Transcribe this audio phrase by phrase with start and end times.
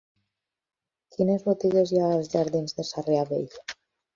[1.17, 3.51] Quines botigues hi ha als jardins de Sarrià Vell?